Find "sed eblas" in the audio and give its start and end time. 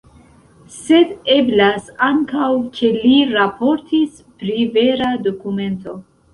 0.77-1.91